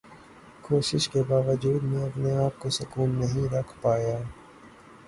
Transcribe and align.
کوشش 0.61 1.09
کے 1.09 1.23
باوجود 1.23 1.83
میں 1.83 2.03
اپنے 2.03 2.35
آپ 2.37 2.59
کو 2.59 2.69
سکون 2.69 3.09
نہیں 3.19 3.47
رکھ 3.53 3.73
پایا۔ 3.81 4.17